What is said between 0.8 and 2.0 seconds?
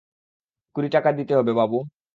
টাকা দিতে হবে বাবু।